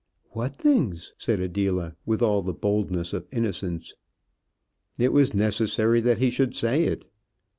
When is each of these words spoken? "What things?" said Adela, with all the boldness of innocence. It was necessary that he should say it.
"What 0.31 0.55
things?" 0.55 1.13
said 1.19 1.39
Adela, 1.39 1.95
with 2.07 2.23
all 2.23 2.41
the 2.41 2.53
boldness 2.55 3.13
of 3.13 3.27
innocence. 3.31 3.93
It 4.97 5.13
was 5.13 5.35
necessary 5.35 6.01
that 6.01 6.17
he 6.17 6.31
should 6.31 6.55
say 6.55 6.85
it. 6.85 7.05